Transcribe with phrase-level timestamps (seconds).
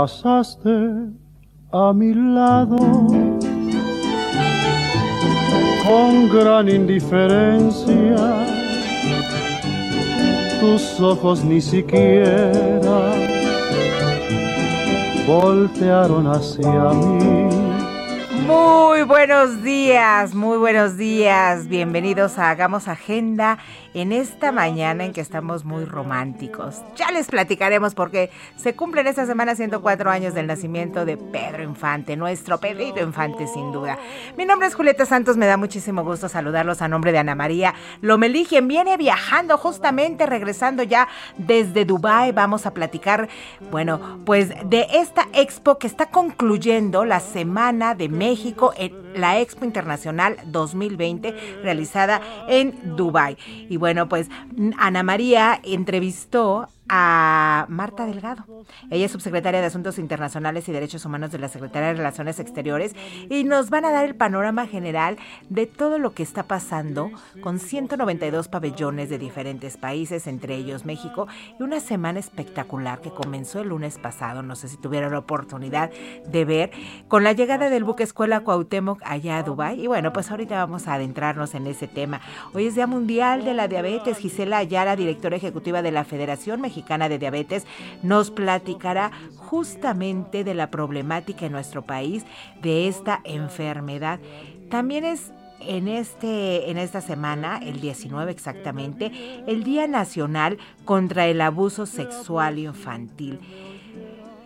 [0.00, 1.10] Pasaste
[1.70, 2.78] a mi lado
[5.84, 8.16] con gran indiferencia.
[10.58, 13.12] Tus ojos ni siquiera
[15.26, 17.59] voltearon hacia mí.
[18.50, 21.68] Muy buenos días, muy buenos días.
[21.68, 23.58] Bienvenidos a Hagamos Agenda
[23.94, 26.82] en esta mañana en que estamos muy románticos.
[26.96, 32.16] Ya les platicaremos porque se cumplen esta semana 104 años del nacimiento de Pedro Infante,
[32.16, 33.98] nuestro Pedrito Infante sin duda.
[34.36, 37.74] Mi nombre es Julieta Santos, me da muchísimo gusto saludarlos a nombre de Ana María
[38.00, 41.06] Lomelí, viene viajando justamente, regresando ya
[41.38, 42.32] desde Dubai.
[42.32, 43.28] Vamos a platicar,
[43.70, 48.39] bueno, pues de esta expo que está concluyendo la Semana de México
[48.76, 53.36] en la Expo Internacional 2020 realizada en Dubai.
[53.68, 54.28] Y bueno, pues
[54.78, 58.44] Ana María entrevistó a Marta Delgado.
[58.90, 62.96] Ella es subsecretaria de Asuntos Internacionales y Derechos Humanos de la Secretaría de Relaciones Exteriores
[63.30, 65.16] y nos van a dar el panorama general
[65.48, 67.12] de todo lo que está pasando
[67.42, 71.28] con 192 pabellones de diferentes países, entre ellos México,
[71.60, 75.92] y una semana espectacular que comenzó el lunes pasado, no sé si tuvieron la oportunidad
[76.26, 76.72] de ver,
[77.06, 79.80] con la llegada del buque Escuela Cuauhtémoc allá a Dubái.
[79.80, 82.20] Y bueno, pues ahorita vamos a adentrarnos en ese tema.
[82.52, 84.18] Hoy es Día Mundial de la Diabetes.
[84.18, 87.66] Gisela Ayala, directora ejecutiva de la Federación Mexicana de Diabetes,
[88.02, 92.24] nos platicará justamente de la problemática en nuestro país
[92.62, 94.20] de esta enfermedad.
[94.70, 99.12] También es en, este, en esta semana, el 19 exactamente,
[99.46, 103.40] el Día Nacional contra el Abuso Sexual Infantil.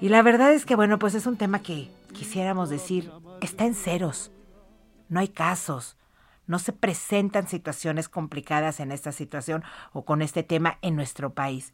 [0.00, 3.74] Y la verdad es que, bueno, pues es un tema que quisiéramos decir, está en
[3.74, 4.32] ceros.
[5.08, 5.96] No hay casos.
[6.46, 11.72] No se presentan situaciones complicadas en esta situación o con este tema en nuestro país.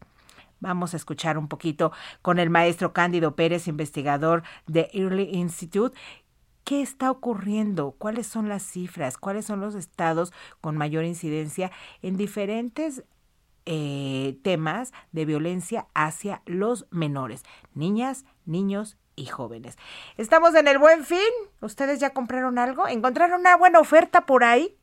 [0.60, 1.90] Vamos a escuchar un poquito
[2.22, 5.98] con el maestro Cándido Pérez, investigador de Early Institute.
[6.64, 7.92] ¿Qué está ocurriendo?
[7.92, 9.16] ¿Cuáles son las cifras?
[9.16, 11.72] ¿Cuáles son los estados con mayor incidencia
[12.02, 13.02] en diferentes
[13.66, 17.42] eh, temas de violencia hacia los menores,
[17.74, 19.78] niñas, niños y jóvenes?
[20.18, 21.18] Estamos en el buen fin.
[21.62, 22.86] ¿Ustedes ya compraron algo?
[22.86, 24.76] ¿Encontraron una buena oferta por ahí?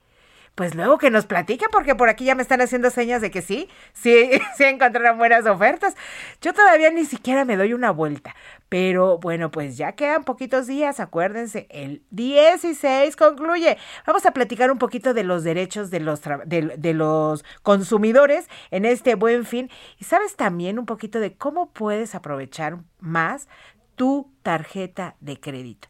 [0.57, 3.43] Pues luego que nos platique, porque por aquí ya me están haciendo señas de que
[3.43, 5.95] sí, sí, sí encontraron buenas ofertas.
[6.41, 8.35] Yo todavía ni siquiera me doy una vuelta,
[8.67, 13.77] pero bueno, pues ya quedan poquitos días, acuérdense, el 16 concluye.
[14.07, 18.85] Vamos a platicar un poquito de los derechos de los, de, de los consumidores en
[18.85, 19.69] este buen fin
[19.99, 23.47] y sabes también un poquito de cómo puedes aprovechar más
[23.95, 25.87] tu tarjeta de crédito.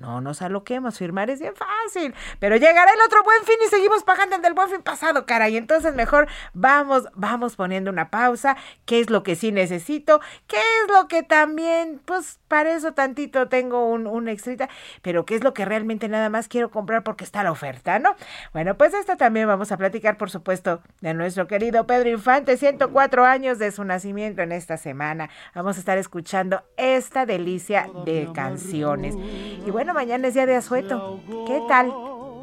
[0.00, 4.02] No nos aloquemos, firmar es bien fácil, pero llegará el otro buen fin y seguimos
[4.02, 5.58] pagando el del buen fin pasado, caray.
[5.58, 8.56] Entonces mejor vamos, vamos poniendo una pausa,
[8.86, 13.48] qué es lo que sí necesito, qué es lo que también, pues para eso tantito
[13.48, 14.68] tengo un, un extrita,
[15.02, 18.16] pero qué es lo que realmente nada más quiero comprar porque está la oferta, ¿no?
[18.52, 23.24] Bueno, pues esto también vamos a platicar, por supuesto, de nuestro querido Pedro Infante, 104
[23.24, 25.30] años de su nacimiento en esta semana.
[25.54, 29.14] Vamos a estar escuchando esta delicia de canciones.
[29.14, 31.20] Y bueno, mañana es día de asueto.
[31.46, 31.92] ¿Qué tal?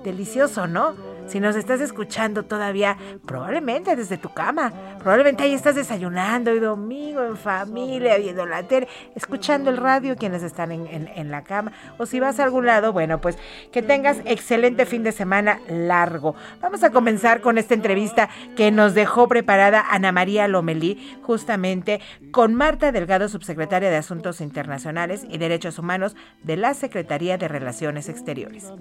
[0.05, 1.16] Delicioso, ¿no?
[1.27, 7.23] Si nos estás escuchando todavía, probablemente desde tu cama, probablemente ahí estás desayunando y domingo
[7.23, 12.05] en familia, viendo la tele, escuchando el radio, quienes están en, en la cama, o
[12.05, 13.37] si vas a algún lado, bueno, pues
[13.71, 16.35] que tengas excelente fin de semana largo.
[16.61, 21.99] Vamos a comenzar con esta entrevista que nos dejó preparada Ana María Lomelí, justamente
[22.31, 28.09] con Marta Delgado, subsecretaria de Asuntos Internacionales y Derechos Humanos de la Secretaría de Relaciones
[28.09, 28.71] Exteriores.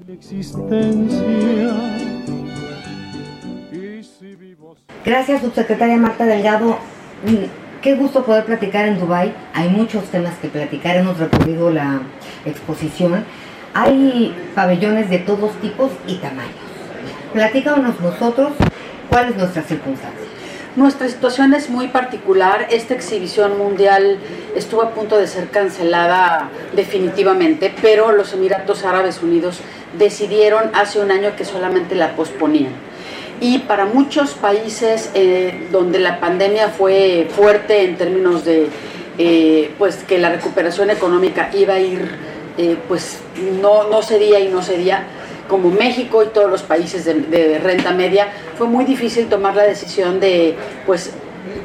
[5.06, 6.80] Gracias, subsecretaria Marta Delgado.
[7.24, 9.32] Mm, qué gusto poder platicar en Dubai.
[9.54, 10.96] Hay muchos temas que platicar.
[10.96, 12.00] Hemos recorrido la
[12.44, 13.24] exposición.
[13.72, 16.56] Hay pabellones de todos tipos y tamaños.
[17.32, 18.54] Platícanos nosotros
[19.08, 20.26] cuál es nuestra circunstancia.
[20.74, 22.66] Nuestra situación es muy particular.
[22.72, 24.18] Esta exhibición mundial
[24.56, 29.60] estuvo a punto de ser cancelada definitivamente, pero los Emiratos Árabes Unidos
[29.96, 32.72] decidieron hace un año que solamente la posponían.
[33.40, 38.68] Y para muchos países eh, donde la pandemia fue fuerte en términos de
[39.18, 42.06] eh, pues que la recuperación económica iba a ir,
[42.58, 43.18] eh, pues
[43.60, 45.06] no, no cedía y no cedía,
[45.48, 48.28] como México y todos los países de, renta media,
[48.58, 51.12] fue muy difícil tomar la decisión de pues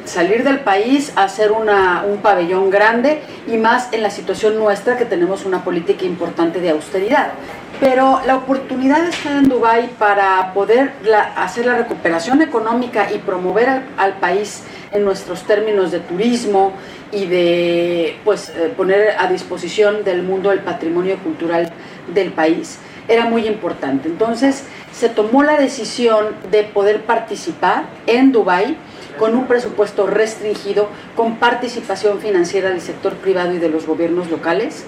[0.04, 5.04] salir del país, hacer una, un pabellón grande y más en la situación nuestra que
[5.04, 7.32] tenemos una política importante de austeridad.
[7.80, 10.92] Pero la oportunidad está en Dubái para poder
[11.36, 14.62] hacer la recuperación económica y promover al, país
[14.92, 16.74] en nuestros términos de turismo
[17.10, 21.72] y de pues, eh, poner a disposición del mundo el patrimonio cultural
[22.14, 22.78] del país
[23.08, 24.08] era muy importante.
[24.08, 28.76] Entonces se tomó la decisión de poder participar en Dubái
[29.18, 34.84] con un presupuesto restringido, con participación financiera del sector privado y de los gobiernos locales,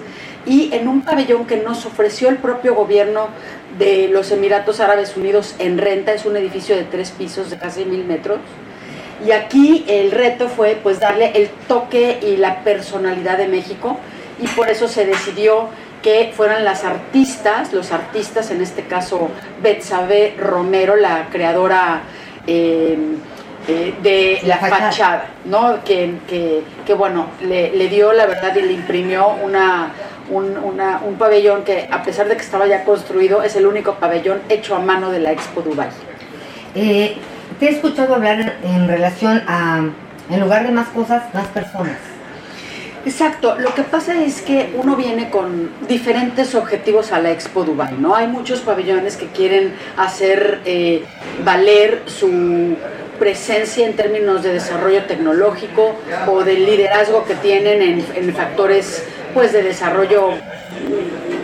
[0.46, 3.28] y en un pabellón que nos ofreció el propio gobierno
[3.78, 7.84] de los Emiratos Árabes Unidos en renta, es un edificio de tres pisos de casi
[7.84, 8.38] mil metros,
[9.26, 13.98] y aquí el reto fue pues darle el toque y la personalidad de México,
[14.40, 15.68] y por eso se decidió
[16.02, 19.30] que fueran las artistas, los artistas, en este caso
[19.62, 22.02] Betsabe Romero, la creadora
[22.46, 22.98] eh,
[23.68, 25.26] eh, de la, fachada.
[25.44, 25.82] ¿no?
[25.84, 26.14] Que,
[26.86, 29.92] que, bueno, le, dio la verdad y le imprimió una,
[30.30, 34.76] un, pabellón que a pesar de que estaba ya construido, es el único pabellón hecho
[34.76, 35.88] a mano de la Expo Dubai.
[36.74, 37.16] Eh,
[37.58, 39.84] te he escuchado hablar en relación a,
[40.30, 42.13] en lugar de más cosas, más personas.
[43.06, 47.94] Exacto, lo que pasa es que uno viene con diferentes objetivos a la Expo Dubai,
[47.98, 48.14] ¿no?
[48.14, 51.04] Hay muchos pabellones que quieren hacer eh,
[51.44, 52.76] valer su
[53.18, 55.94] presencia en términos de desarrollo tecnológico
[56.26, 59.04] o del liderazgo que tienen en, en factores
[59.34, 60.30] pues de desarrollo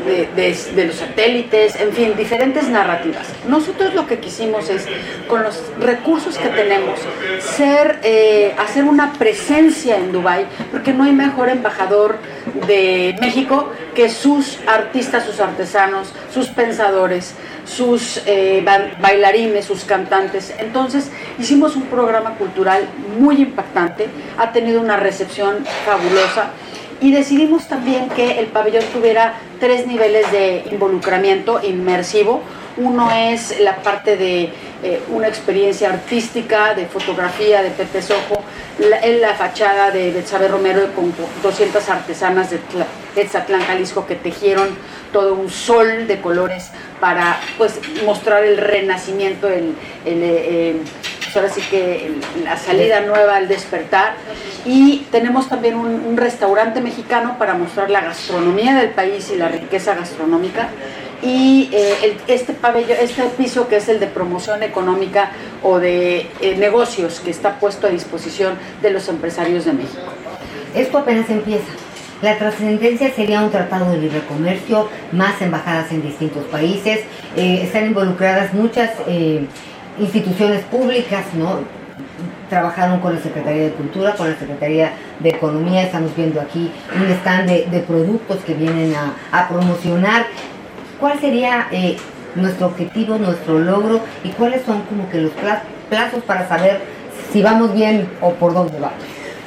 [0.05, 3.27] de, los satélites, en fin, diferentes narrativas.
[3.49, 4.87] Nosotros lo que quisimos es,
[5.29, 6.99] con los recursos que tenemos,
[7.41, 12.19] ser, eh, hacer una presencia en Dubái, porque no hay mejor embajador
[12.67, 18.65] de México que sus artistas, sus artesanos, sus pensadores, sus eh,
[19.01, 20.53] bailarines, sus cantantes.
[20.59, 22.89] Entonces hicimos un programa cultural
[23.19, 24.09] muy impactante,
[24.39, 26.51] ha tenido una recepción fabulosa
[27.01, 32.43] y decidimos también que el pabellón tuviera tres niveles de involucramiento inmersivo.
[32.77, 34.53] Uno es la parte de
[34.83, 38.43] eh, una experiencia artística, de fotografía de Pepe Sojo,
[38.79, 41.13] en la fachada de Betsabe Romero con
[41.43, 42.61] 200 artesanas de
[43.17, 44.69] Etzatlán, Jalisco, que tejieron
[45.13, 46.71] todo un sol de colores
[47.01, 49.75] para pues, mostrar el renacimiento, el,
[50.07, 50.77] eh,
[51.37, 52.11] ahora sí que
[52.45, 54.15] la salida nueva, el despertar.
[54.65, 59.95] Y tenemos también un, restaurante mexicano para mostrar la gastronomía del país y la riqueza
[59.95, 60.69] gastronómica.
[61.23, 65.31] Y eh, este pabellón, este piso que es el de promoción económica
[65.63, 70.03] o de eh, negocios que está puesto a disposición de los empresarios de México.
[70.75, 71.73] Esto apenas empieza.
[72.23, 77.01] La trascendencia sería un tratado de libre comercio, más embajadas en distintos países,
[77.37, 78.91] eh, están involucradas muchas
[79.99, 81.61] instituciones públicas, ¿no?
[82.49, 87.11] Trabajaron con la Secretaría de Cultura, con la Secretaría de Economía, estamos viendo aquí un
[87.11, 90.27] stand de, productos que vienen a, promocionar.
[90.99, 91.97] ¿Cuál sería eh,
[92.35, 95.33] nuestro objetivo, nuestro logro y cuáles son como que los
[95.89, 96.81] plazos para saber
[97.33, 98.99] si vamos bien o por dónde vamos?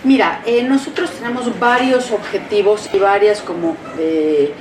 [0.03, 4.53] Mira, eh, nosotros tenemos varios objetivos y varias como eh,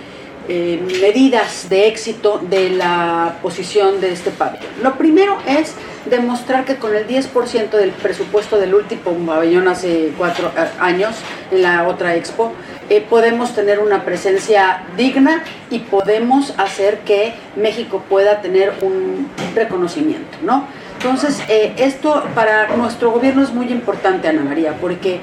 [0.49, 4.67] medidas de éxito de la posición de este pabellón.
[4.83, 5.75] Lo primero es
[6.07, 11.15] demostrar que con el 10% del presupuesto del último pabellón hace cuatro eh, años,
[11.51, 12.53] en la otra expo,
[12.89, 20.39] eh, podemos tener una presencia digna y podemos hacer que México pueda tener un reconocimiento,
[20.43, 20.67] ¿no?
[20.97, 25.21] Entonces, eh, esto para nuestro gobierno es muy importante, Ana María, porque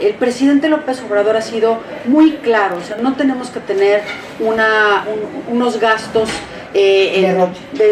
[0.00, 4.02] el presidente López Obrador ha sido muy claro, o sea, no tenemos que tener
[4.40, 5.04] una,
[5.48, 6.28] unos gastos
[6.74, 7.24] eh,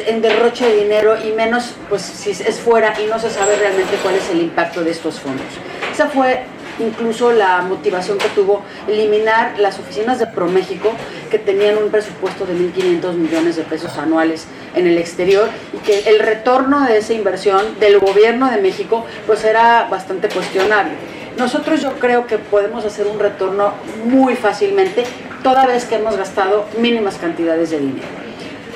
[0.07, 3.97] en, derroche de dinero y menos pues si es fuera y no se sabe realmente
[4.03, 5.47] cuál es el impacto de estos fondos.
[5.93, 6.43] Esa fue
[6.79, 10.93] incluso la motivación que tuvo eliminar las oficinas de ProMéxico
[11.31, 16.01] que tenían un presupuesto de 1.500 millones de pesos anuales en el exterior y que
[16.11, 20.93] el retorno de esa inversión del gobierno de México pues era bastante cuestionable.
[21.39, 23.73] Nosotros yo creo que podemos hacer un retorno
[24.05, 25.05] muy fácilmente
[25.43, 28.07] toda vez que hemos gastado mínimas cantidades de dinero.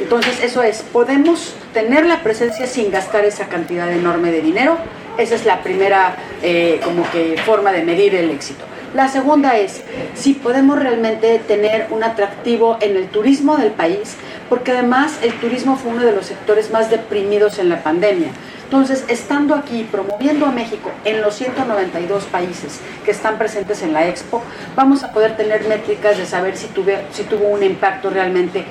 [0.01, 4.79] Entonces eso es, podemos tener la presencia sin gastar esa cantidad enorme de dinero
[5.19, 8.65] esa es la primera eh, como que forma de medir el éxito.
[8.95, 9.83] La segunda es
[10.15, 14.15] si podemos realmente tener un atractivo en el turismo del país,
[14.49, 18.29] porque además el turismo fue uno de los sectores más deprimidos en la pandemia.
[18.69, 24.07] Entonces, estando aquí promoviendo a México en los 192 países que están presentes en la
[24.07, 24.43] Expo,
[24.77, 26.69] vamos a poder tener métricas de saber si,
[27.11, 28.67] si tuvo un impacto realmente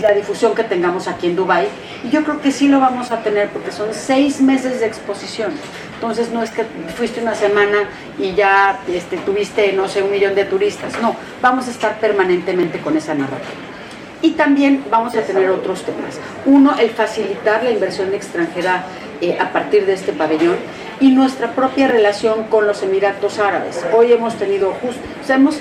[0.00, 1.66] la difusión que tengamos aquí en Dubai.
[2.04, 5.50] Y yo creo que sí lo vamos a tener porque son seis meses de exposición.
[5.94, 6.64] Entonces no es que
[6.96, 7.88] fuiste una semana
[8.20, 11.02] y ya este, tuviste, no sé, un millón de turistas.
[11.02, 13.75] No, vamos a estar permanentemente con esa narrativa.
[14.22, 16.18] Y también vamos a tener otros temas.
[16.46, 18.84] Uno, el facilitar la inversión extranjera
[19.20, 20.56] eh, a partir de este pabellón
[21.00, 23.84] y nuestra propia relación con los Emiratos Árabes.
[23.94, 25.58] Hoy hemos tenido justo, hemos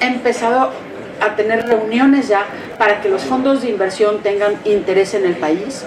[0.00, 0.70] empezado
[1.20, 2.44] a tener reuniones ya
[2.78, 5.84] para que los fondos de inversión tengan interés en el país.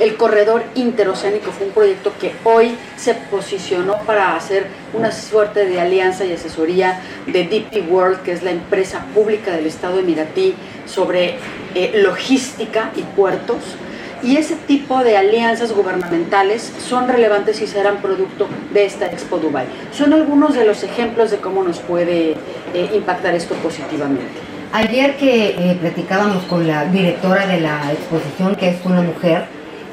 [0.00, 5.80] El corredor interoceánico fue un proyecto que hoy se posicionó para hacer una suerte de
[5.80, 10.54] alianza y asesoría de DP World, que es la empresa pública del Estado emiratí
[10.86, 11.36] sobre
[11.74, 13.76] eh, logística y puertos
[14.22, 19.66] y ese tipo de alianzas gubernamentales son relevantes y serán producto de esta Expo Dubai.
[19.92, 22.32] Son algunos de los ejemplos de cómo nos puede
[22.74, 24.24] eh, impactar esto positivamente.
[24.72, 29.44] Ayer que eh, platicábamos con la directora de la exposición, que es una mujer,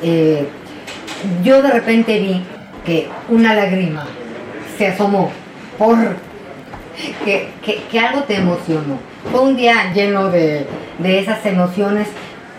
[0.03, 0.48] eh,
[1.43, 2.43] yo de repente vi
[2.86, 4.05] que una lágrima
[4.77, 5.31] se asomó
[5.77, 5.98] por
[7.25, 7.50] que,
[7.89, 9.00] que, algo te emocionó.
[9.31, 10.67] Fue un día lleno de,
[11.00, 12.07] de esas emociones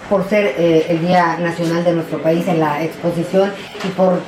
[0.09, 3.53] por ser eh, el Día Nacional de nuestro país en la exposición
[3.85, 4.21] y por,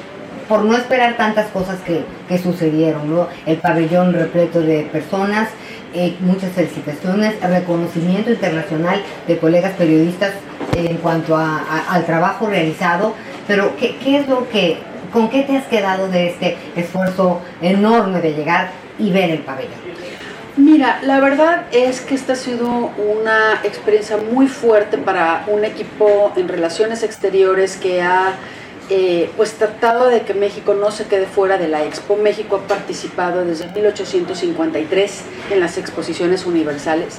[0.48, 3.28] por no esperar tantas cosas que, que sucedieron, ¿no?
[3.46, 5.48] El pabellón repleto de personas,
[5.94, 10.32] eh, muchas felicitaciones, reconocimiento internacional de colegas periodistas
[10.76, 13.14] en cuanto a, al trabajo realizado,
[13.46, 14.78] pero ¿qué, ¿qué es lo que,
[15.12, 19.86] con qué te has quedado de este esfuerzo enorme de llegar y ver el pabellón?
[20.56, 22.66] Mira, la verdad es que esta ha sido
[22.96, 28.32] una experiencia muy fuerte para un equipo en relaciones exteriores que ha
[28.90, 32.16] eh, pues tratado de que México no se quede fuera de la Expo.
[32.16, 37.18] México ha participado desde 1853 en las exposiciones universales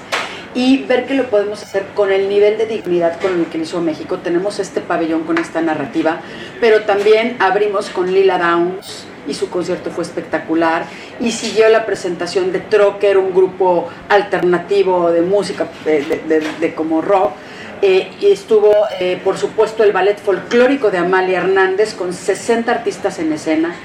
[0.53, 3.81] y ver que lo podemos hacer con el nivel de dignidad con el que hizo
[3.81, 4.19] México.
[4.19, 6.21] Tenemos este pabellón con esta narrativa,
[6.59, 10.86] pero también abrimos con Lila Downs y su concierto fue espectacular.
[11.19, 17.33] Y siguió la presentación de Trocker, un grupo alternativo de música de, como rock.
[17.81, 23.19] Eh, y estuvo, eh, por supuesto, el ballet folclórico de Amalia Hernández con 60 artistas
[23.19, 23.75] en escena,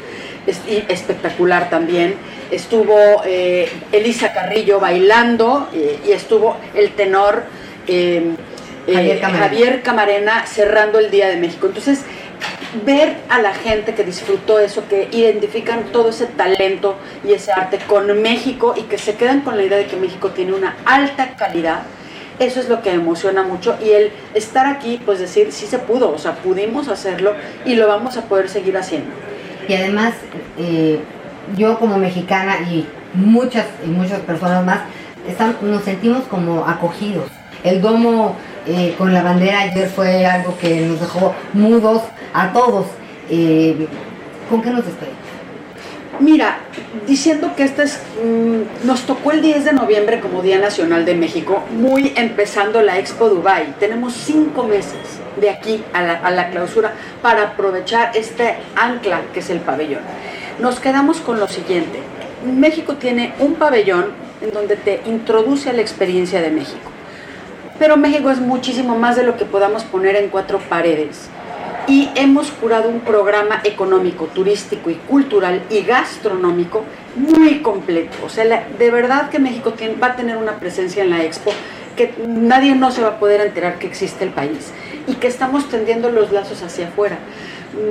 [0.69, 2.17] y espectacular también.
[2.51, 7.45] Estuvo eh, Elisa Carrillo bailando y estuvo el tenor
[7.87, 11.69] Javier Javier, Camarena cerrando el Día de México.
[11.69, 12.05] Entonces,
[12.85, 17.79] ver a la gente que disfrutó eso, que identifican todo ese talento y ese arte
[17.87, 21.37] con México y que se quedan con la idea de que México tiene una alta
[21.37, 21.83] calidad,
[22.39, 26.13] eso es lo que emociona mucho y el estar aquí, pues decir, sí se pudo,
[26.13, 27.35] o sea, pudimos hacerlo
[27.65, 29.11] y lo vamos a poder seguir haciendo.
[29.69, 30.15] Y además,
[30.59, 31.01] eh,
[31.57, 34.81] yo como mexicana y muchas y muchas personas más,
[35.63, 37.31] nos sentimos como acogidos.
[37.63, 38.35] El domo
[38.67, 42.03] eh, con la bandera ayer fue algo que nos dejó mudos
[42.35, 42.87] a todos.
[43.31, 43.87] Eh,
[44.51, 45.22] ¿Con qué nos despedimos?
[46.21, 46.59] Mira,
[47.07, 51.15] diciendo que este es, mm, nos tocó el 10 de noviembre como Día Nacional de
[51.15, 53.75] México, muy empezando la Expo Dubai.
[53.81, 55.01] Tenemos cinco meses
[55.41, 56.93] de aquí a la, a la clausura
[57.23, 60.03] para aprovechar este ancla que es el pabellón.
[60.61, 61.99] Nos quedamos con lo siguiente.
[62.45, 66.93] México tiene un pabellón en donde te introduce a la experiencia de México
[67.83, 71.29] pero México es muchísimo más de lo que podamos poner en cuatro paredes.
[71.89, 76.85] Y hemos curado un programa económico, turístico y cultural y gastronómico
[77.17, 78.17] muy completo.
[78.25, 81.53] O sea, de verdad que México va a tener una presencia en la expo
[81.97, 84.73] que nadie no se va a poder enterar que existe el país.
[85.05, 87.19] y que estamos tendiendo los lazos hacia afuera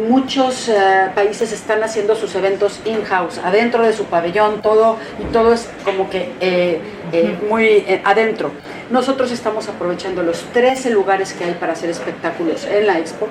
[0.09, 5.53] muchos eh, países están haciendo sus eventos in-house, adentro de su pabellón, todo, y todo
[5.53, 6.79] es como que eh,
[7.11, 8.51] eh, muy adentro.
[8.89, 13.27] Nosotros estamos aprovechando los 13 lugares que hay para hacer espectáculos en la expo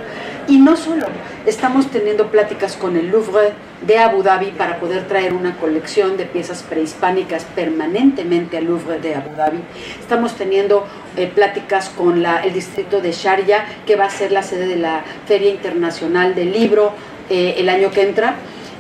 [0.48, 1.06] y no solo,
[1.46, 3.52] estamos teniendo pláticas con el Louvre
[3.86, 9.14] de Abu Dhabi para poder traer una colección de piezas prehispánicas permanentemente al Louvre de
[9.14, 9.58] Abu Dhabi.
[10.00, 10.86] Estamos teniendo
[11.34, 15.50] pláticas con el distrito de Sharia, que va a ser la sede de la Feria
[15.50, 16.92] Internacional del Libro
[17.28, 18.34] eh, el año que entra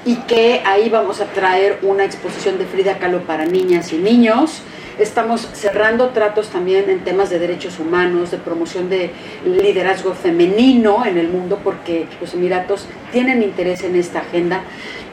[0.04, 4.62] y que ahí vamos a traer una exposición de Frida Kahlo para niñas y niños
[5.00, 9.10] Estamos cerrando tratos también en temas de derechos humanos, de promoción de
[9.46, 14.60] liderazgo femenino en el mundo, porque los Emiratos tienen interés en esta agenda.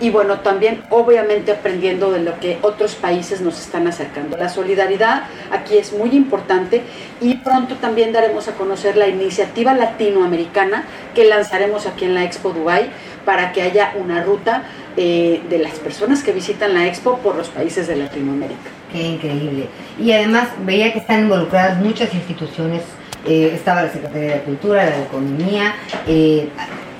[0.02, 4.36] Y bueno, también obviamente aprendiendo de lo que otros países nos están acercando.
[4.36, 6.82] La solidaridad aquí es muy importante
[7.22, 10.84] y pronto también daremos a conocer la iniciativa latinoamericana
[11.16, 12.90] que lanzaremos aquí en la Expo Dubai
[13.24, 14.64] para que haya una ruta
[14.98, 18.77] eh, de las personas que visitan la Expo por los países de Latinoamérica.
[18.92, 19.68] Qué increíble.
[20.00, 22.84] Y además veía que están involucradas muchas instituciones.
[23.26, 25.76] Eh, estaba la Secretaría de Cultura, la de Economía
[26.08, 26.48] eh,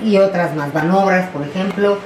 [0.04, 1.98] y otras más, Banobras, por ejemplo,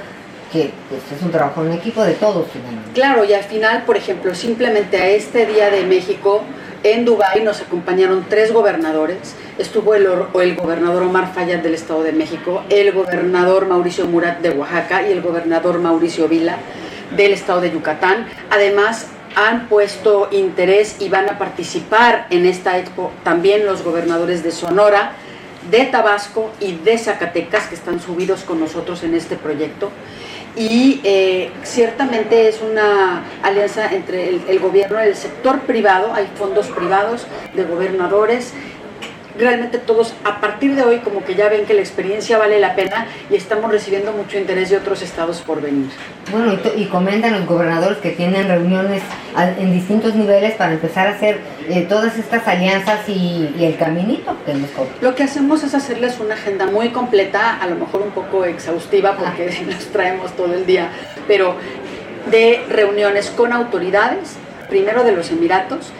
[0.51, 2.45] que pues, es un trabajo en equipo de todos.
[2.93, 6.43] Claro, y al final, por ejemplo, simplemente a este Día de México,
[6.83, 9.35] en Dubái nos acompañaron tres gobernadores.
[9.57, 10.07] Estuvo el,
[10.41, 15.11] el, gobernador Omar Fayad del Estado de México, el gobernador Mauricio Murat de Oaxaca y
[15.11, 16.57] el gobernador Mauricio Vila
[17.15, 18.27] del Estado de Yucatán.
[18.49, 24.51] Además, han puesto interés y van a participar en esta expo también los gobernadores de
[24.51, 25.13] Sonora,
[25.69, 29.91] de Tabasco y de Zacatecas que están subidos con nosotros en este proyecto.
[30.55, 36.29] Y eh, ciertamente es una alianza entre el, el gobierno y el sector privado, hay
[36.35, 37.25] fondos privados
[37.55, 38.53] de gobernadores
[39.37, 42.75] realmente todos a partir de hoy como que ya ven que la experiencia vale la
[42.75, 45.89] pena y estamos recibiendo mucho interés de otros estados por venir.
[46.31, 49.01] Bueno, y, comentan los gobernadores que tienen reuniones
[49.57, 54.53] en distintos niveles para empezar a hacer eh, todas estas alianzas y, el caminito que
[54.53, 54.69] nos
[55.01, 59.15] Lo que hacemos es hacerles una agenda muy completa, a lo mejor un poco exhaustiva
[59.17, 59.63] porque ah.
[59.67, 60.89] nos traemos todo el día,
[61.27, 61.55] pero
[62.29, 64.35] de reuniones con autoridades,
[64.69, 65.91] primero de los Emiratos,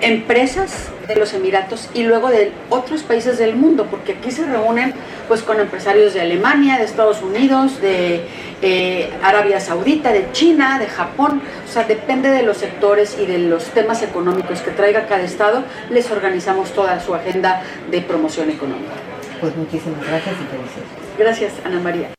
[0.00, 4.94] empresas de los Emiratos y luego de otros países del mundo, porque aquí se reúnen
[5.28, 8.22] pues con empresarios de Alemania, de Estados Unidos, de
[8.62, 13.38] eh, Arabia Saudita, de China, de Japón, o sea, depende de los sectores y de
[13.38, 18.94] los temas económicos que traiga cada estado, les organizamos toda su agenda de promoción económica.
[19.40, 21.06] Pues muchísimas gracias y felicidades.
[21.18, 22.10] Gracias, Ana María.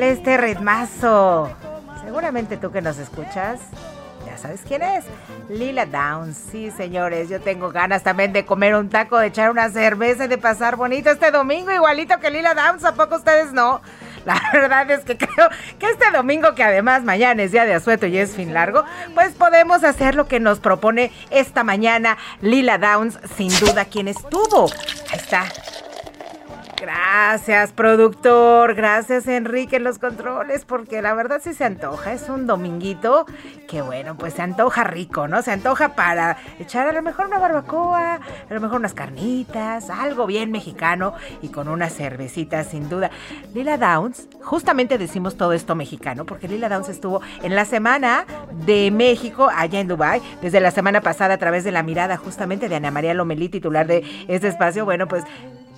[0.00, 1.50] Este ritmazo.
[2.04, 3.60] Seguramente tú que nos escuchas,
[4.26, 5.04] ya sabes quién es.
[5.48, 6.36] Lila Downs.
[6.36, 10.28] Sí, señores, yo tengo ganas también de comer un taco, de echar una cerveza y
[10.28, 12.84] de pasar bonito este domingo, igualito que Lila Downs.
[12.84, 13.80] ¿A poco ustedes no?
[14.24, 18.06] La verdad es que creo que este domingo, que además mañana es día de asueto
[18.06, 23.18] y es fin largo, pues podemos hacer lo que nos propone esta mañana Lila Downs,
[23.36, 24.70] sin duda quien estuvo.
[25.10, 25.44] Ahí está,
[26.82, 28.74] Gracias, productor.
[28.74, 32.12] Gracias, Enrique, en los controles, porque la verdad sí se antoja.
[32.12, 33.24] Es un dominguito
[33.68, 35.42] que, bueno, pues se antoja rico, ¿no?
[35.42, 40.26] Se antoja para echar a lo mejor una barbacoa, a lo mejor unas carnitas, algo
[40.26, 43.12] bien mexicano y con una cervecita, sin duda.
[43.54, 48.24] Lila Downs, justamente decimos todo esto mexicano, porque Lila Downs estuvo en la semana
[48.66, 52.68] de México, allá en Dubai, desde la semana pasada a través de la mirada justamente
[52.68, 54.84] de Ana María Lomelí, titular de este espacio.
[54.84, 55.22] Bueno, pues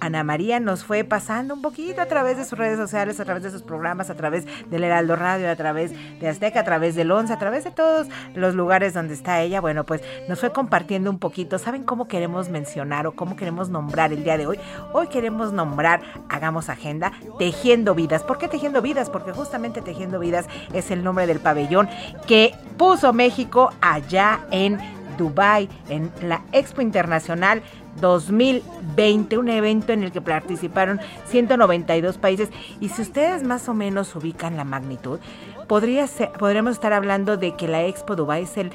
[0.00, 3.42] Ana María nos fue pasando un poquito a través de sus redes sociales, a través
[3.42, 7.10] de sus programas, a través del Heraldo Radio, a través de Azteca, a través del
[7.10, 9.60] Once, a través de todos los lugares donde está ella.
[9.60, 11.58] Bueno, pues nos fue compartiendo un poquito.
[11.58, 14.58] ¿Saben cómo queremos mencionar o cómo queremos nombrar el día de hoy?
[14.92, 18.22] Hoy queremos nombrar, hagamos agenda, Tejiendo Vidas.
[18.22, 19.10] ¿Por qué Tejiendo Vidas?
[19.10, 21.88] Porque justamente Tejiendo Vidas es el nombre del pabellón
[22.26, 24.78] que puso México allá en
[25.16, 27.62] Dubai en la Expo Internacional
[28.00, 32.50] 2020, un evento en el que participaron 192 países.
[32.80, 35.18] Y si ustedes más o menos ubican la magnitud,
[35.66, 38.72] podríamos estar hablando de que la Expo Dubai es el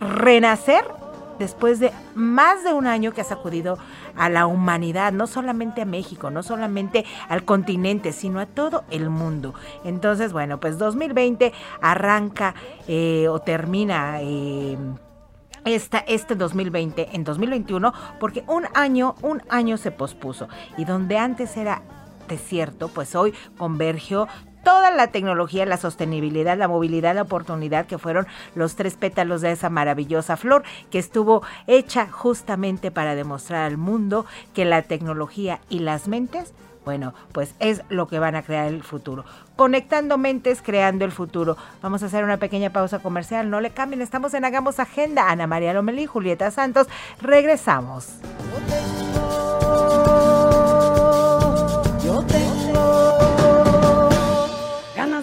[0.00, 0.84] renacer
[1.38, 3.78] después de más de un año que ha sacudido
[4.16, 9.10] a la humanidad, no solamente a México, no solamente al continente, sino a todo el
[9.10, 9.54] mundo.
[9.84, 12.54] Entonces, bueno, pues 2020 arranca
[12.88, 14.20] eh, o termina.
[14.22, 14.76] Eh,
[15.66, 20.48] esta, este 2020 en 2021 porque un año, un año se pospuso
[20.78, 21.82] y donde antes era
[22.28, 24.28] desierto, pues hoy convergió
[24.64, 28.26] toda la tecnología, la sostenibilidad, la movilidad, la oportunidad, que fueron
[28.56, 34.26] los tres pétalos de esa maravillosa flor que estuvo hecha justamente para demostrar al mundo
[34.54, 36.52] que la tecnología y las mentes
[36.86, 39.24] bueno, pues es lo que van a crear el futuro.
[39.56, 41.56] Conectando mentes, creando el futuro.
[41.82, 43.50] Vamos a hacer una pequeña pausa comercial.
[43.50, 45.30] No le cambien, estamos en Hagamos Agenda.
[45.30, 46.86] Ana María Lomelí, Julieta Santos.
[47.20, 48.08] Regresamos.
[52.04, 52.56] Yo tengo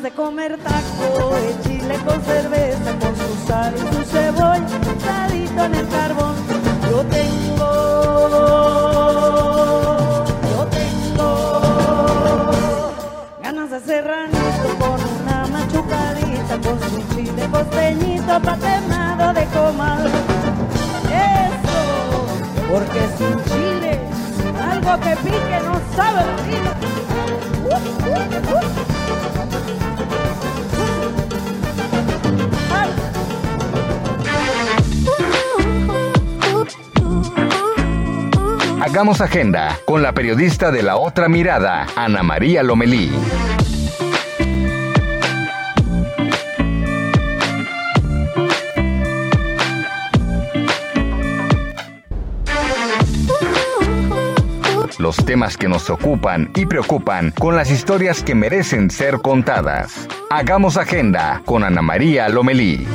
[0.04, 5.88] de comer taco de chile con cerveza, con su sal y su cebolla, en el
[5.88, 6.43] carbón.
[18.34, 20.08] Costeñito patemado de comal.
[21.10, 22.26] Eso,
[22.70, 24.00] porque sin chile,
[24.72, 26.74] algo que pique no sabe vida.
[27.66, 27.76] Uh,
[28.10, 28.22] uh,
[28.54, 28.64] uh.
[38.82, 43.12] Hagamos agenda con la periodista de la otra mirada, Ana María Lomelí.
[55.16, 60.08] Los temas que nos ocupan y preocupan con las historias que merecen ser contadas.
[60.32, 62.88] Hagamos agenda con Ana María Lomelí.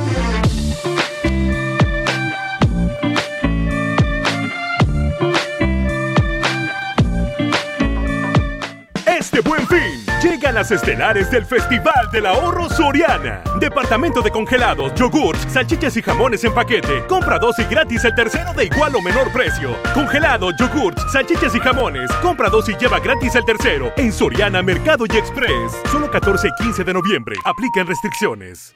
[10.59, 13.41] Estelares del Festival del Ahorro Soriana.
[13.61, 17.05] Departamento de congelados, yogurts, salchichas y jamones en paquete.
[17.07, 19.77] Compra dos y gratis el tercero de igual o menor precio.
[19.93, 22.11] Congelado, yogurts, salchichas y jamones.
[22.21, 23.93] Compra dos y lleva gratis el tercero.
[23.95, 25.81] En Soriana, Mercado y Express.
[25.91, 27.35] Solo 14 y 15 de noviembre.
[27.45, 28.75] Aplican restricciones.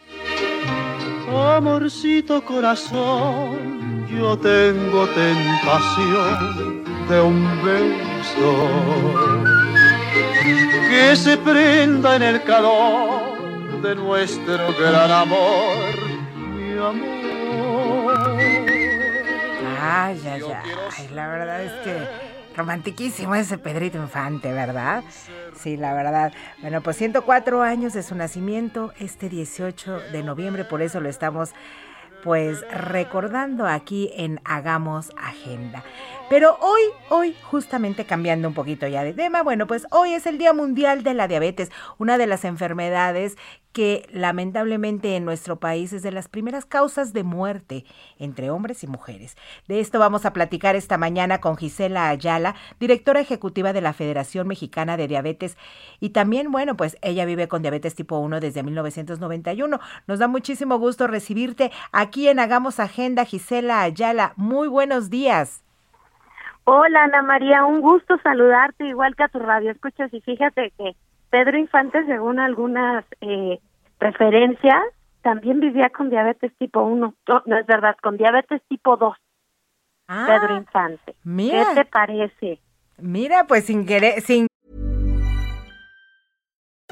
[1.29, 9.52] Amorcito corazón, yo tengo tentación de un beso
[10.93, 15.95] que se prenda en el calor de nuestro gran amor,
[16.35, 18.13] mi amor.
[19.81, 20.41] Ay, ay,
[20.97, 21.97] ay, la verdad es que
[22.55, 25.03] romantiquísimo ese Pedrito Infante, ¿verdad?
[25.55, 26.31] Sí, la verdad.
[26.61, 31.53] Bueno, pues 104 años de su nacimiento, este 18 de noviembre, por eso lo estamos
[32.23, 35.83] pues recordando aquí en Hagamos Agenda.
[36.33, 40.39] Pero hoy, hoy, justamente cambiando un poquito ya de tema, bueno, pues hoy es el
[40.39, 41.69] Día Mundial de la Diabetes,
[41.99, 43.37] una de las enfermedades
[43.71, 47.85] que lamentablemente en nuestro país es de las primeras causas de muerte
[48.17, 49.37] entre hombres y mujeres.
[49.67, 54.47] De esto vamos a platicar esta mañana con Gisela Ayala, directora ejecutiva de la Federación
[54.47, 55.55] Mexicana de Diabetes
[55.99, 59.79] y también, bueno, pues ella vive con diabetes tipo 1 desde 1991.
[60.07, 64.33] Nos da muchísimo gusto recibirte aquí en Hagamos Agenda, Gisela Ayala.
[64.35, 65.63] Muy buenos días.
[66.65, 70.95] Hola Ana María, un gusto saludarte igual que a tu radio escuchas y fíjate que
[71.29, 73.59] Pedro Infante, según algunas eh,
[73.99, 74.81] referencias,
[75.21, 77.15] también vivía con diabetes tipo 1.
[77.45, 79.15] No, es verdad, con diabetes tipo 2.
[80.07, 81.15] Ah, Pedro Infante.
[81.23, 81.65] Mira.
[81.69, 82.59] ¿Qué te parece?
[82.97, 84.47] Mira, pues sin querer, sin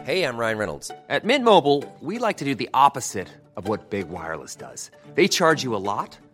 [0.04, 0.92] Hey, I'm Ryan Reynolds.
[1.10, 4.90] At Mint Mobile, we like to do the opposite of what Big Wireless does.
[5.14, 6.18] They charge you a lot,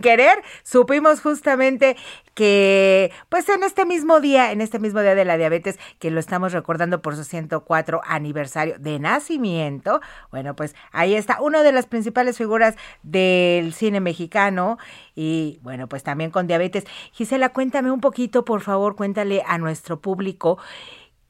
[0.00, 1.96] querer, supimos justamente
[2.34, 6.18] que, pues en este mismo día, en este mismo día de la diabetes, que lo
[6.18, 10.00] estamos recordando por su 104 aniversario de nacimiento,
[10.32, 14.78] bueno, pues ahí está una de las principales figuras del cine mexicano
[15.14, 16.84] y, bueno, pues también con diabetes.
[17.12, 20.58] Gisela, cuéntame un poquito, por favor, cuéntale a nuestro público.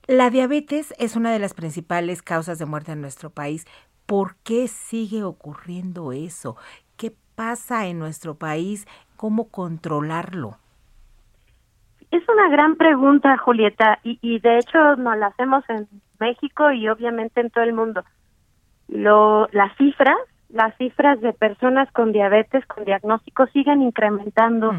[0.07, 3.67] La diabetes es una de las principales causas de muerte en nuestro país.
[4.07, 6.57] ¿Por qué sigue ocurriendo eso?
[7.35, 8.87] Pasa en nuestro país?
[9.17, 10.59] ¿Cómo controlarlo?
[12.11, 15.89] Es una gran pregunta, Julieta, y, y de hecho nos la hacemos en
[16.21, 18.05] México y obviamente en todo el mundo.
[18.89, 20.17] Lo, las cifras,
[20.49, 24.73] las cifras de personas con diabetes, con diagnóstico, siguen incrementando.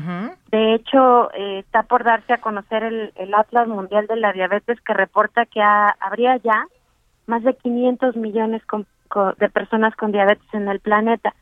[0.51, 4.79] De hecho, eh, está por darse a conocer el, el, Atlas Mundial de la Diabetes
[4.81, 6.67] que reporta que habría ya
[7.27, 8.61] más de 500 millones
[9.37, 11.33] de personas con diabetes en el planeta.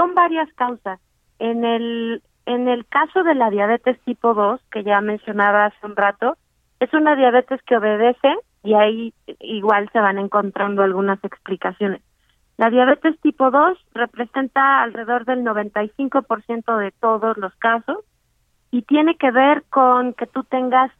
[0.00, 0.98] Son varias causas.
[1.38, 5.94] En el, en el caso de la diabetes tipo 2, que ya mencionaba hace un
[5.94, 6.38] rato,
[6.78, 12.00] es una diabetes que obedece y ahí igual se van encontrando algunas explicaciones.
[12.56, 17.98] La diabetes tipo 2 representa alrededor del 95% de todos los casos
[18.70, 20.90] y tiene que ver con que tú tengas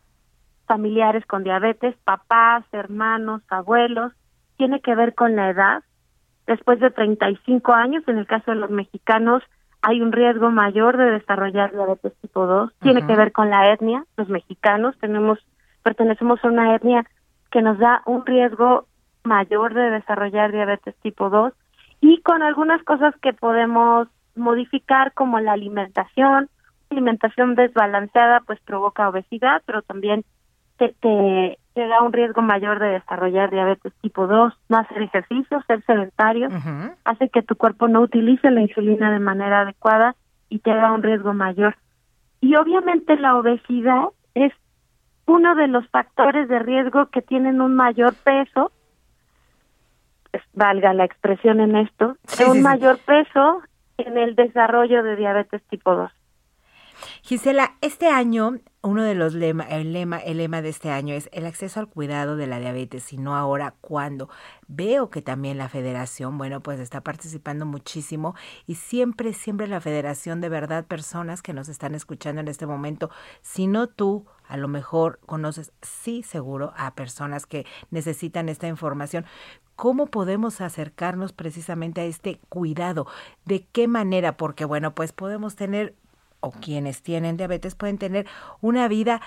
[0.66, 4.12] familiares con diabetes, papás, hermanos, abuelos,
[4.58, 5.82] tiene que ver con la edad,
[6.46, 9.42] Después de 35 años, en el caso de los mexicanos,
[9.82, 12.72] hay un riesgo mayor de desarrollar diabetes tipo 2.
[12.80, 14.04] Tiene que ver con la etnia.
[14.16, 15.38] Los mexicanos tenemos
[15.82, 17.06] pertenecemos a una etnia
[17.50, 18.86] que nos da un riesgo
[19.24, 21.52] mayor de desarrollar diabetes tipo 2
[22.00, 26.48] y con algunas cosas que podemos modificar como la alimentación.
[26.90, 30.24] Alimentación desbalanceada pues provoca obesidad, pero también
[30.80, 34.52] te, te, da un riesgo mayor de desarrollar diabetes tipo 2.
[34.68, 36.48] No hacer ejercicio, ser sedentario,
[37.04, 40.16] hace que tu cuerpo no utilice la insulina de manera adecuada
[40.48, 41.76] y te da un riesgo mayor.
[42.40, 44.52] Y obviamente la obesidad es
[45.26, 48.72] uno de los factores de riesgo que tienen un mayor peso,
[50.30, 52.16] pues, valga la expresión en esto,
[52.48, 53.62] un mayor peso
[53.98, 56.10] en el desarrollo de diabetes tipo 2.
[57.22, 61.28] Gisela, este año uno de los lema, el lema, el lema de este año es
[61.32, 64.30] el acceso al cuidado de la diabetes y no ahora cuando.
[64.68, 68.34] Veo que también la federación, bueno, pues está participando muchísimo
[68.66, 73.10] y siempre, siempre la federación de verdad, personas que nos están escuchando en este momento,
[73.42, 79.26] si no tú, a lo mejor conoces, sí seguro, a personas que necesitan esta información.
[79.76, 83.06] ¿Cómo podemos acercarnos precisamente a este cuidado?
[83.44, 84.36] ¿De qué manera?
[84.36, 85.94] Porque bueno, pues podemos tener
[86.40, 88.26] o quienes tienen diabetes pueden tener
[88.60, 89.20] una vida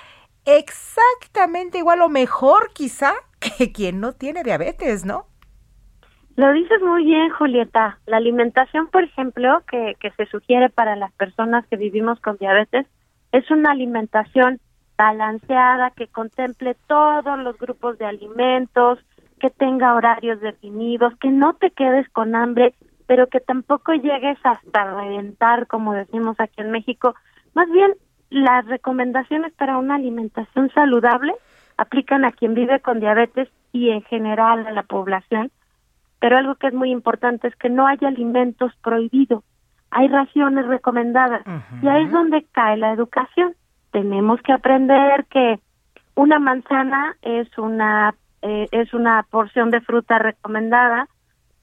[0.46, 3.14] exactamente igual o mejor quizá
[3.58, 5.28] que quien no tiene diabetes, ¿no?
[6.36, 8.00] Lo dices muy bien, Julieta.
[8.08, 12.88] La alimentación, por ejemplo, que, que se sugiere para las personas que vivimos con diabetes,
[13.32, 14.60] es una alimentación
[14.98, 19.00] balanceada, que contemple todos los grupos de alimentos,
[19.40, 22.74] que tenga horarios definidos, que no te quedes con hambre
[23.08, 27.16] pero que tampoco llegues hasta reventar, como decimos aquí en México.
[27.54, 27.94] Más bien,
[28.30, 31.34] las recomendaciones para una alimentación saludable
[31.78, 35.52] aplican a quien vive con diabetes y en general a la población,
[36.20, 39.44] pero algo que es muy importante es que no haya alimentos prohibidos,
[39.94, 41.44] hay raciones recomendadas
[41.82, 43.56] y ahí es donde cae la educación.
[43.92, 45.60] Tenemos que aprender que
[46.16, 51.08] una manzana es una eh, es una porción de fruta recomendada,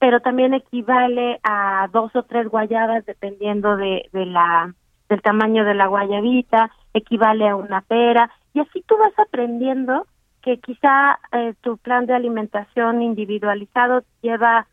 [0.01, 4.75] pero también equivale a dos o tres guayabas dependiendo de, de la
[5.11, 10.07] del tamaño de la guayabita, equivale a una pera y así tú vas aprendiendo
[10.41, 14.67] que quizá eh, tu plan de alimentación individualizado lleva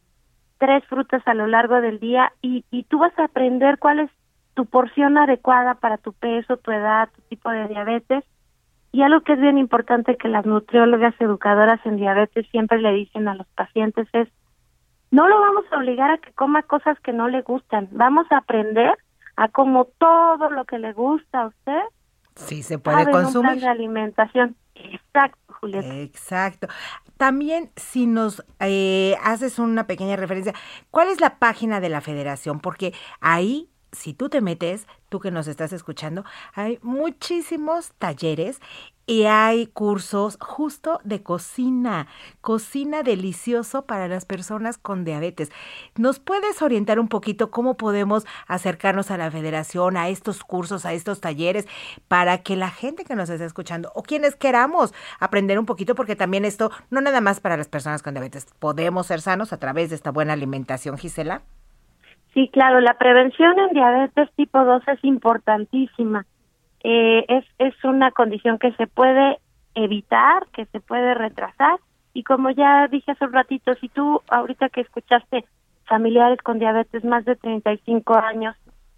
[0.59, 4.11] tres frutas a lo largo del día y, y tú vas a aprender cuál es
[4.53, 8.23] tu porción adecuada para tu peso, tu edad, tu tipo de diabetes.
[8.91, 13.27] Y algo que es bien importante que las nutriólogas educadoras en diabetes siempre le dicen
[13.27, 14.29] a los pacientes es
[15.11, 17.87] no lo vamos a obligar a que coma cosas que no le gustan.
[17.91, 18.97] Vamos a aprender
[19.35, 21.81] a como todo lo que le gusta a usted.
[22.35, 23.53] Sí, se puede consumir.
[23.53, 24.55] Un de alimentación.
[24.75, 25.95] Exacto, Julieta.
[25.95, 26.67] Exacto.
[27.17, 30.53] También, si nos eh, haces una pequeña referencia,
[30.91, 32.59] ¿cuál es la página de la federación?
[32.59, 38.59] Porque ahí si tú te metes, tú que nos estás escuchando, hay muchísimos talleres
[39.07, 42.07] y hay cursos justo de cocina,
[42.41, 45.49] cocina delicioso para las personas con diabetes.
[45.97, 50.91] ¿Nos puedes orientar un poquito cómo podemos acercarnos a la federación, a estos cursos, a
[50.91, 51.67] estos talleres,
[52.09, 56.17] para que la gente que nos está escuchando o quienes queramos aprender un poquito, porque
[56.17, 59.89] también esto no nada más para las personas con diabetes, podemos ser sanos a través
[59.89, 61.43] de esta buena alimentación, Gisela?
[62.33, 66.25] Sí, claro, la prevención en diabetes tipo 2 es importantísima.
[66.83, 69.39] Eh, es, es una condición que se puede
[69.75, 71.79] evitar, que se puede retrasar.
[72.13, 75.45] Y como ya dije hace un ratito, si tú ahorita que escuchaste
[75.85, 78.55] familiares con diabetes más de 35 años,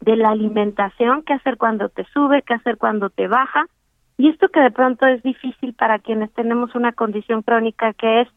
[0.00, 3.66] de la alimentación, qué hacer cuando te sube, qué hacer cuando te baja,
[4.18, 8.28] y esto que de pronto es difícil para quienes tenemos una condición crónica que es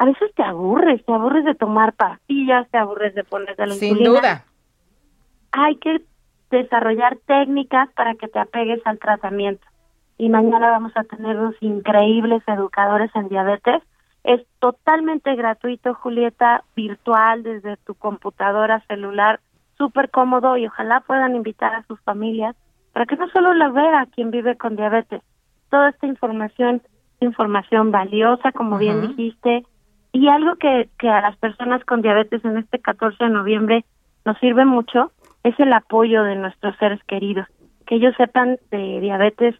[0.00, 4.02] a veces te aburres, te aburres de tomar pastillas, te aburres de ponerte la Sin
[4.02, 4.46] duda.
[5.52, 6.00] Hay que
[6.50, 9.66] desarrollar técnicas para que te apegues al tratamiento.
[10.16, 13.82] Y mañana vamos a tener unos increíbles educadores en diabetes.
[14.24, 19.40] Es totalmente gratuito, Julieta, virtual desde tu computadora celular,
[19.76, 22.56] súper cómodo y ojalá puedan invitar a sus familias
[22.94, 25.20] para que no solo la vea quien vive con diabetes.
[25.68, 26.80] Toda esta información,
[27.20, 29.66] información valiosa, como bien dijiste,
[30.12, 33.84] y algo que, que a las personas con diabetes en este 14 de noviembre
[34.24, 35.12] nos sirve mucho
[35.44, 37.46] es el apoyo de nuestros seres queridos,
[37.86, 39.54] que ellos sepan de diabetes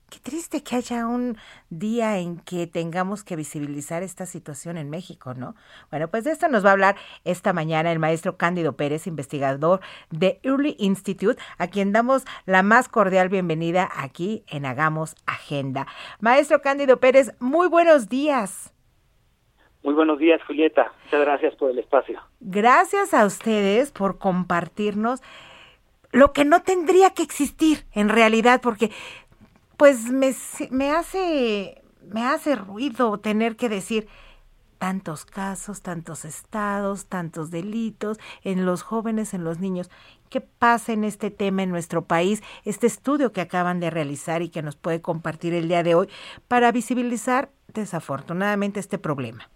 [0.09, 1.35] Qué triste que haya un
[1.69, 5.55] día en que tengamos que visibilizar esta situación en México, ¿no?
[5.89, 9.79] Bueno, pues de esto nos va a hablar esta mañana el maestro Cándido Pérez, investigador
[10.11, 15.87] de Early Institute, a quien damos la más cordial bienvenida aquí en Hagamos Agenda.
[16.19, 18.73] Maestro Cándido Pérez, muy buenos días.
[19.81, 20.91] Muy buenos días, Julieta.
[21.05, 22.19] Muchas gracias por el espacio.
[22.39, 25.21] Gracias a ustedes por compartirnos
[26.11, 28.89] lo que no tendría que existir en realidad, porque
[29.77, 30.33] pues me,
[30.71, 34.07] me hace me hace ruido tener que decir
[34.77, 39.89] tantos casos, tantos estados, tantos delitos en los jóvenes, en los niños.
[40.29, 42.43] ¿Qué pasa en este tema en nuestro país?
[42.65, 46.09] Este estudio que acaban de realizar y que nos puede compartir el día de hoy
[46.47, 49.49] para visibilizar desafortunadamente este problema.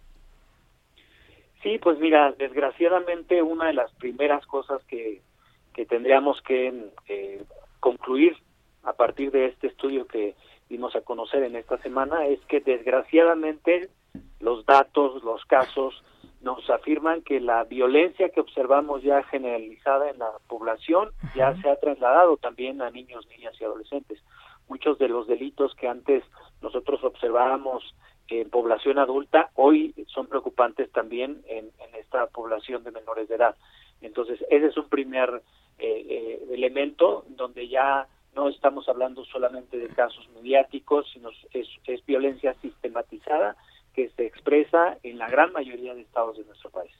[1.61, 5.21] Sí, pues mira, desgraciadamente una de las primeras cosas que,
[5.73, 7.43] que tendríamos que eh,
[7.81, 8.37] concluir
[8.83, 10.35] a partir de este estudio que
[10.69, 13.89] dimos a conocer en esta semana es que desgraciadamente
[14.39, 16.03] los datos, los casos
[16.41, 21.75] nos afirman que la violencia que observamos ya generalizada en la población ya se ha
[21.75, 24.19] trasladado también a niños, niñas y adolescentes.
[24.69, 26.23] Muchos de los delitos que antes
[26.61, 27.83] nosotros observábamos
[28.29, 33.55] en población adulta hoy son preocupantes también en, esta población de menores de edad.
[34.01, 35.43] Entonces, ese es un primer
[35.77, 42.05] eh, eh, elemento donde ya no estamos hablando solamente de casos mediáticos, sino es, es
[42.05, 43.55] violencia sistematizada
[43.93, 46.91] que se expresa en la gran mayoría de estados de nuestro país.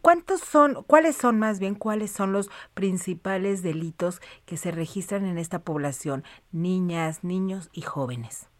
[0.00, 5.38] ¿Cuántos son, cuáles son más bien, cuáles son los principales delitos que se registran en
[5.38, 8.50] esta población, niñas, niños y jóvenes?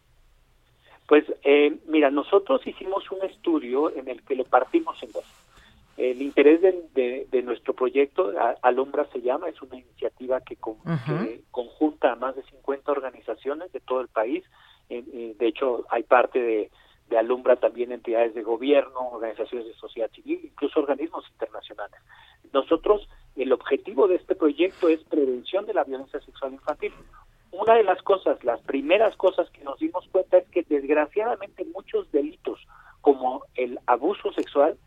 [1.07, 5.44] Pues eh, mira, nosotros hicimos un estudio en el que lo partimos en dos.
[5.97, 10.57] El interés de, de, nuestro proyecto, Alumbra se llama, es una iniciativa que,
[11.51, 14.43] conjunta a más de 50 organizaciones de todo el país.
[14.89, 16.71] de hecho, hay parte de,
[17.09, 21.99] de Alumbra también entidades de gobierno, organizaciones de sociedad civil, incluso organismos internacionales.
[22.51, 26.93] Nosotros, el objetivo de este proyecto es prevención de la violencia sexual infantil.
[27.51, 32.11] Una de las cosas, las primeras cosas que nos dimos cuenta es que desgraciadamente muchos
[32.11, 32.59] delitos
[33.01, 34.77] como el abuso sexual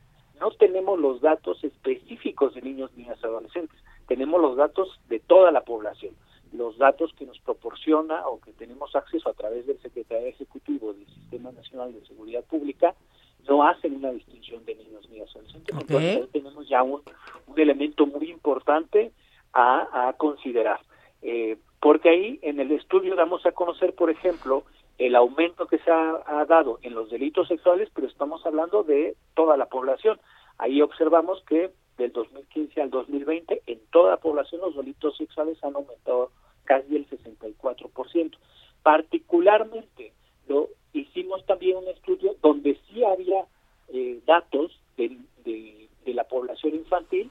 [0.40, 5.50] no tenemos los datos específicos de niños, niñas y adolescentes, tenemos los datos de toda
[5.50, 6.14] la población.
[6.52, 11.06] Los datos que nos proporciona o que tenemos acceso a través del Secretario Ejecutivo del
[11.06, 12.94] Sistema Nacional de Seguridad Pública
[13.46, 15.76] no hacen una distinción de niños, niñas y adolescentes.
[15.78, 17.02] Entonces tenemos ya un,
[17.46, 19.12] un elemento muy importante
[19.52, 20.80] a, a considerar.
[21.22, 24.64] Eh, porque ahí en el estudio damos a conocer, por ejemplo,
[24.98, 29.56] el aumento que se ha, dado en los delitos sexuales, pero estamos hablando de toda
[29.56, 30.18] la población.
[30.58, 35.76] Ahí observamos que del 2015 al 2020 en toda la población los delitos sexuales han
[35.76, 36.32] aumentado
[36.64, 38.36] casi el 64%.
[38.82, 40.12] Particularmente
[40.48, 43.46] lo hicimos también un estudio donde sí había
[43.88, 45.16] eh, datos de,
[46.06, 47.30] la población infantil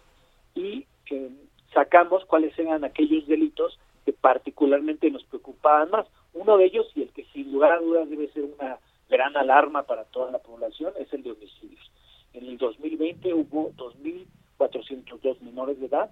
[0.53, 1.31] y eh,
[1.73, 6.05] sacamos cuáles eran aquellos delitos que particularmente nos preocupaban más.
[6.33, 9.83] Uno de ellos, y el que sin lugar a dudas debe ser una gran alarma
[9.83, 11.91] para toda la población, es el de homicidios.
[12.33, 16.11] En el 2020 hubo 2.402 menores de edad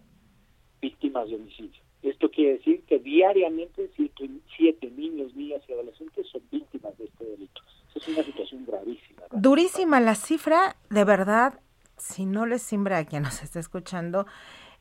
[0.81, 1.81] víctimas de homicidio.
[2.03, 7.61] Esto quiere decir que diariamente siete, niños, niñas y adolescentes son víctimas de este delito.
[7.95, 9.23] es una situación gravísima.
[9.31, 11.59] Durísima la cifra, de verdad,
[11.97, 14.27] si no les simbra a quien nos está escuchando,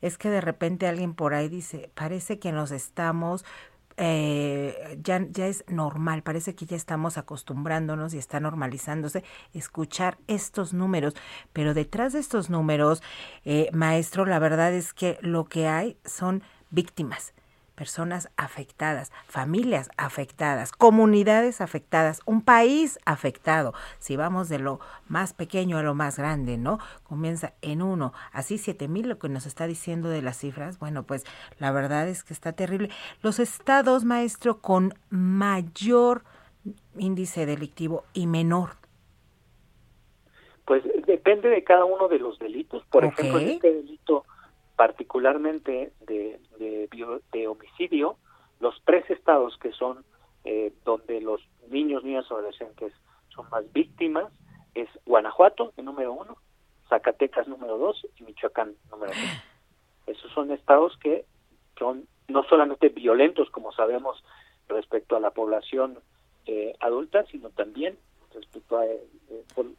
[0.01, 3.43] es que de repente alguien por ahí dice, parece que nos estamos
[3.97, 9.23] eh, ya, ya es normal, parece que ya estamos acostumbrándonos y está normalizándose
[9.53, 11.15] escuchar estos números,
[11.53, 13.01] pero detrás de estos números,
[13.45, 17.33] eh, maestro, la verdad es que lo que hay son víctimas,
[17.75, 23.73] personas afectadas, familias afectadas, comunidades afectadas, un país afectado.
[23.99, 26.79] Si vamos de lo más pequeño a lo más grande, ¿no?
[27.03, 31.03] Comienza en uno, así siete mil lo que nos está diciendo de las cifras, bueno,
[31.03, 31.25] pues
[31.59, 32.89] la verdad es que está terrible.
[33.21, 36.23] Los estados, maestro, con mayor
[36.97, 38.71] índice delictivo y menor.
[40.65, 42.83] Pues depende de cada uno de los delitos.
[42.85, 44.25] Por ejemplo, este delito
[44.75, 48.17] particularmente de, de, homicidio,
[48.59, 50.03] los tres estados que son
[50.43, 52.93] eh, donde los niños, niñas adolescentes
[53.29, 54.31] son más víctimas
[54.75, 56.37] es Guanajuato, el número uno,
[56.89, 59.43] Zacatecas número dos y Michoacán número tres.
[60.17, 61.25] Esos son estados que
[61.79, 64.23] son no solamente violentos, como sabemos,
[64.67, 65.99] respecto a la población
[66.45, 67.97] eh, adulta, sino también
[68.35, 69.01] respecto a, eh,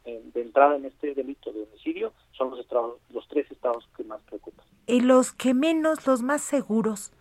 [0.05, 4.03] eh, de entrada en este delito de homicidio son los, estados, los tres estados que
[4.03, 4.65] más preocupan.
[4.85, 7.11] ¿Y los que menos, los más seguros?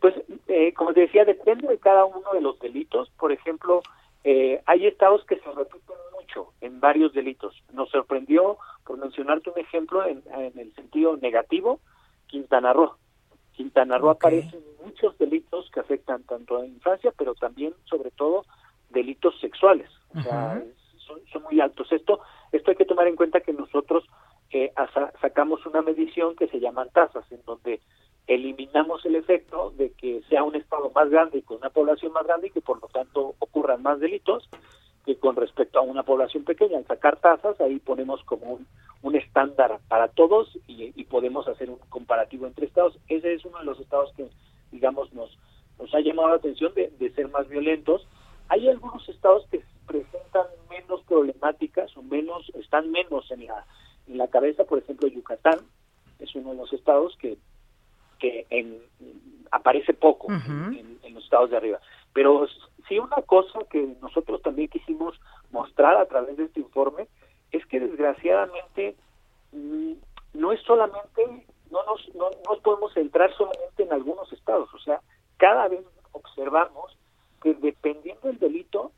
[0.00, 0.14] Pues,
[0.48, 3.10] eh, como te decía, depende de cada uno de los delitos.
[3.18, 3.82] Por ejemplo,
[4.66, 7.60] hay estados que se repiten mucho en varios delitos.
[7.72, 10.22] Nos sorprendió, por mencionarte un ejemplo, en,
[10.58, 11.80] el sentido negativo,
[12.28, 12.96] Quintana Roo.
[13.52, 18.10] Quintana Roo aparece en muchos delitos que afectan tanto a la infancia, pero también, sobre
[18.10, 18.44] todo,
[18.92, 19.90] delitos sexuales.
[20.14, 20.62] O sea,
[21.32, 21.90] son, muy altos.
[21.90, 22.20] Esto,
[22.52, 24.04] esto hay que tomar en cuenta que nosotros
[24.50, 24.72] eh,
[25.20, 27.80] sacamos una medición que se llaman tasas, en donde
[28.26, 32.24] eliminamos el efecto de que sea un estado más grande y con una población más
[32.24, 34.48] grande y que por lo tanto ocurran más delitos
[35.04, 36.78] que con respecto a una población pequeña.
[36.78, 38.66] Al sacar tasas, ahí ponemos como un,
[39.02, 42.96] un estándar para todos y, y, podemos hacer un comparativo entre estados.
[43.08, 44.28] Ese es uno de los estados que,
[44.70, 45.36] digamos, nos,
[45.78, 48.06] nos ha llamado la atención de, de ser más violentos
[48.52, 53.64] hay algunos estados que presentan menos problemáticas o menos están menos en la
[54.06, 55.60] en la cabeza, por ejemplo, Yucatán
[56.18, 57.38] es uno de los estados que
[58.18, 58.78] que en,
[59.50, 61.80] aparece poco en, los estados de arriba.
[62.12, 62.46] Pero
[62.88, 65.18] sí una cosa que nosotros también quisimos
[65.50, 67.08] mostrar a través de este informe
[67.52, 68.96] es que desgraciadamente
[69.52, 69.92] mm,
[70.34, 75.00] no es solamente no nos no nos podemos centrar solamente en algunos estados, o sea,
[75.38, 76.98] cada vez observamos
[77.42, 78.92] que dependiendo del delito,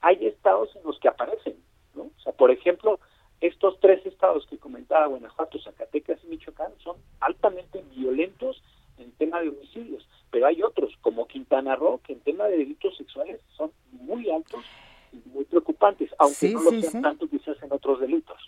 [0.00, 1.56] hay estados en los que aparecen,
[1.94, 2.02] ¿no?
[2.04, 2.98] O sea, por ejemplo,
[3.40, 8.62] estos tres estados que comentaba, Guanajuato, Zacatecas y Michoacán, son altamente violentos
[8.98, 12.96] en tema de homicidios, pero hay otros, como Quintana Roo, que en tema de delitos
[12.96, 14.64] sexuales son muy altos
[15.12, 18.38] y muy preocupantes, aunque no lo sean tanto quizás en otros delitos.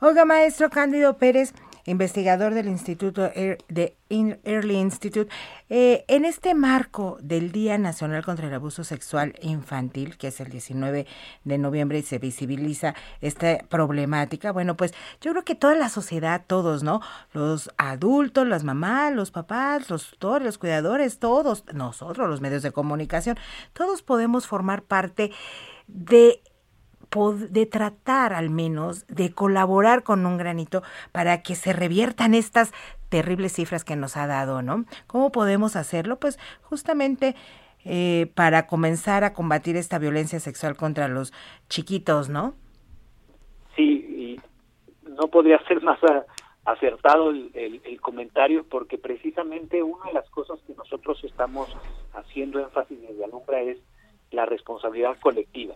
[0.00, 1.54] Oiga, maestro Cándido Pérez,
[1.90, 3.22] investigador del Instituto
[3.68, 5.30] de Early Institute.
[5.68, 10.50] Eh, en este marco del Día Nacional contra el Abuso Sexual Infantil, que es el
[10.50, 11.06] 19
[11.44, 16.44] de noviembre y se visibiliza esta problemática, bueno, pues yo creo que toda la sociedad,
[16.46, 17.00] todos, ¿no?
[17.32, 22.72] Los adultos, las mamás, los papás, los tutores, los cuidadores, todos, nosotros, los medios de
[22.72, 23.36] comunicación,
[23.72, 25.32] todos podemos formar parte
[25.86, 26.40] de
[27.10, 30.82] de tratar al menos de colaborar con un granito
[31.12, 32.72] para que se reviertan estas
[33.08, 34.84] terribles cifras que nos ha dado, ¿no?
[35.08, 36.20] ¿Cómo podemos hacerlo?
[36.20, 37.34] Pues justamente
[37.84, 41.32] eh, para comenzar a combatir esta violencia sexual contra los
[41.68, 42.54] chiquitos, ¿no?
[43.74, 44.40] Sí, y
[45.08, 46.24] no podría ser más a-
[46.64, 51.68] acertado el, el- el comentario porque precisamente una de las cosas que nosotros estamos
[52.14, 53.78] haciendo énfasis desde Alumbra es
[54.30, 55.74] la responsabilidad colectiva.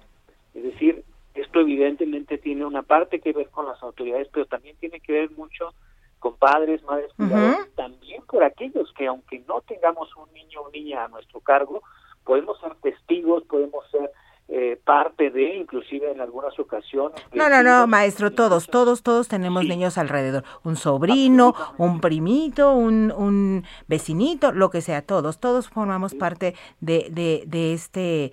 [0.54, 1.04] Es decir,
[1.34, 5.30] esto evidentemente tiene una parte que ver con las autoridades, pero también tiene que ver
[5.32, 5.74] mucho
[6.20, 11.04] con padres, madres, cuidadores, también por aquellos que aunque no tengamos un niño o niña
[11.04, 11.82] a nuestro cargo,
[12.24, 14.10] podemos ser testigos, podemos ser
[14.48, 17.20] eh, parte de, inclusive en algunas ocasiones.
[17.32, 20.44] No, no, no, maestro, todos, todos, todos tenemos niños alrededor.
[20.62, 27.08] Un sobrino, un primito, un, un vecinito, lo que sea, todos, todos formamos parte de,
[27.10, 28.32] de, de este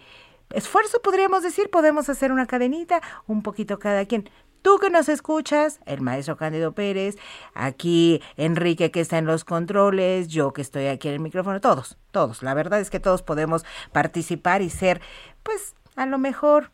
[0.53, 4.29] esfuerzo, podríamos decir, podemos hacer una cadenita, un poquito cada quien.
[4.61, 7.17] Tú que nos escuchas, el maestro Cándido Pérez,
[7.55, 11.97] aquí Enrique que está en los controles, yo que estoy aquí en el micrófono, todos,
[12.11, 12.43] todos.
[12.43, 15.01] La verdad es que todos podemos participar y ser,
[15.41, 16.69] pues, a lo mejor,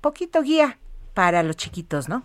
[0.00, 0.78] poquito guía
[1.12, 2.22] para los chiquitos, ¿no?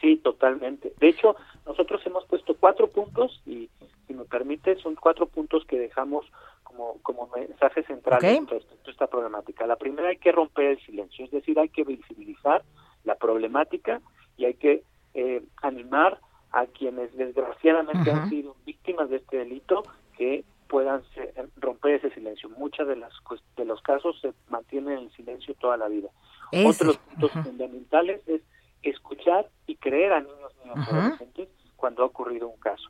[0.00, 0.94] Sí, totalmente.
[0.98, 3.68] De hecho, nosotros hemos puesto cuatro puntos y,
[4.06, 6.24] si me permite, son cuatro puntos que dejamos
[6.70, 8.50] como, como mensaje central Ok.
[8.50, 9.66] respecto a esta problemática.
[9.66, 12.62] La primera, hay que romper el silencio, es decir, hay que visibilizar
[13.04, 14.00] la problemática
[14.36, 14.82] y hay que
[15.14, 16.20] eh, animar
[16.52, 19.82] a quienes desgraciadamente han sido víctimas de este delito
[20.16, 22.48] que puedan ser- romper ese silencio.
[22.50, 23.12] Muchas de las
[23.56, 26.08] de los casos se mantienen en silencio toda la vida.
[26.52, 26.66] Ese.
[26.68, 28.42] Otro de los puntos fundamentales es
[28.82, 30.80] escuchar y creer a niños y Ujú.
[30.80, 32.88] adolescentes cuando ha ocurrido un caso.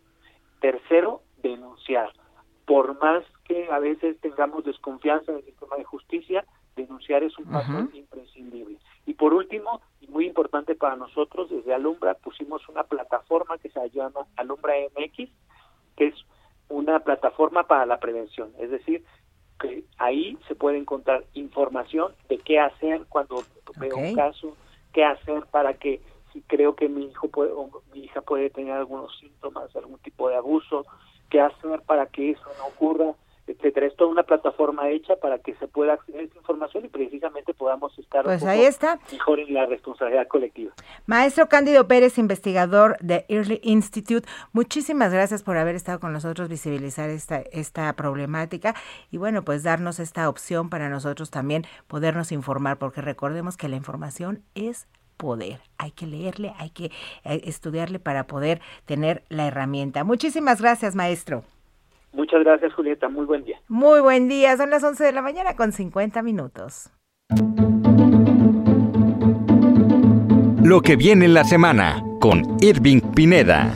[0.61, 2.12] Tercero, denunciar.
[2.66, 6.44] Por más que a veces tengamos desconfianza en el sistema de justicia,
[6.76, 8.78] denunciar es un paso imprescindible.
[9.06, 13.90] Y por último, y muy importante para nosotros, desde Alumbra pusimos una plataforma que se
[13.90, 15.30] llama Alumbra MX,
[15.96, 16.14] que es
[16.68, 18.52] una plataforma para la prevención.
[18.58, 19.04] Es decir,
[19.61, 23.42] que ahí se puede encontrar información de qué hacer cuando
[23.76, 24.56] veo un caso,
[24.92, 26.00] qué hacer para que
[26.32, 30.28] si creo que mi hijo puede, o mi hija puede tener algunos síntomas, algún tipo
[30.28, 30.86] de abuso,
[31.31, 33.14] qué hacer para que eso no ocurra,
[33.47, 33.87] etcétera.
[33.87, 37.53] Es toda una plataforma hecha para que se pueda acceder a esa información y precisamente
[37.53, 39.01] podamos estar Pues poco ahí está.
[39.11, 40.72] mejor en la responsabilidad colectiva.
[41.07, 47.11] Maestro Cándido Pérez, investigador de Early Institute, muchísimas gracias por haber estado con nosotros, visibilizar
[47.11, 48.74] esta, esta problemática
[49.11, 53.76] y bueno, pues darnos esta opción para nosotros también podernos informar, porque recordemos que la
[53.76, 54.87] información es
[55.21, 55.61] poder.
[55.77, 56.87] Hay que leerle, hay que
[57.25, 60.03] eh, estudiarle para poder tener la herramienta.
[60.03, 61.45] Muchísimas gracias, maestro.
[62.12, 63.09] Muchas gracias, Julieta.
[63.09, 63.61] Muy buen día.
[63.68, 66.91] Muy buen día, son las 11 de la mañana con 50 minutos.
[70.64, 73.73] Lo que viene en la semana con Irving Pineda.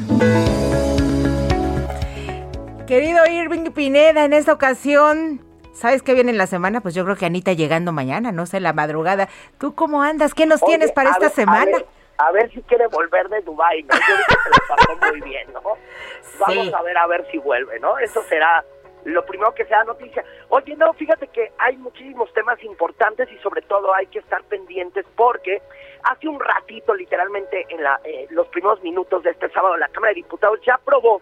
[2.86, 5.40] Querido Irving Pineda, en esta ocasión,
[5.74, 6.80] ¿sabes qué viene en la semana?
[6.80, 9.28] Pues yo creo que Anita llegando mañana, no sé, la madrugada.
[9.58, 10.32] ¿Tú cómo andas?
[10.34, 11.62] ¿Qué nos Oye, tienes para esta ver, semana?
[11.62, 11.86] A ver,
[12.18, 13.94] a ver si quiere volver de Dubai, ¿no?
[13.94, 15.60] Yo que se lo pasó muy bien, ¿no?
[16.40, 17.98] Vamos a ver a ver si vuelve, ¿no?
[17.98, 18.64] Eso será
[19.04, 20.24] lo primero que sea noticia.
[20.48, 25.04] Oye, no, fíjate que hay muchísimos temas importantes y sobre todo hay que estar pendientes
[25.14, 25.62] porque
[26.04, 30.12] hace un ratito, literalmente en la, eh, los primeros minutos de este sábado, la Cámara
[30.12, 31.20] de Diputados ya aprobó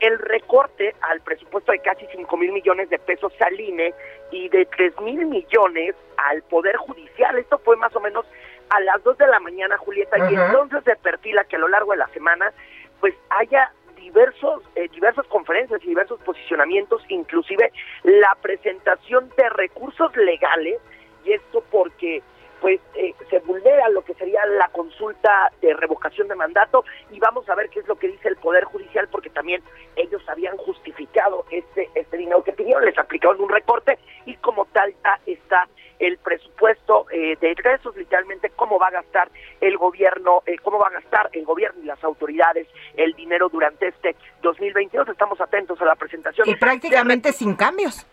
[0.00, 3.94] el recorte al presupuesto de casi 5 mil millones de pesos al INE
[4.30, 7.38] y de 3 mil millones al Poder Judicial.
[7.38, 8.26] Esto fue más o menos
[8.70, 11.92] a las 2 de la mañana, Julieta, y entonces se perfila que a lo largo
[11.92, 12.52] de la semana
[13.00, 17.72] pues haya diversos eh, diversas conferencias y diversos posicionamientos, inclusive
[18.04, 20.80] la presentación de recursos legales,
[21.24, 22.22] y esto porque
[22.60, 27.48] pues eh, se vulnera lo que sería la consulta de revocación de mandato y vamos
[27.48, 29.62] a ver qué es lo que dice el Poder Judicial porque también
[29.96, 34.94] ellos habían justificado este, este dinero que pidieron, les aplicaron un recorte y como tal
[35.26, 39.30] está el presupuesto eh, de egresos, literalmente cómo va a gastar
[39.60, 43.88] el gobierno, eh, cómo va a gastar el gobierno y las autoridades el dinero durante
[43.88, 45.08] este 2022.
[45.08, 46.48] Estamos atentos a la presentación.
[46.48, 48.06] Y prácticamente sin cambios.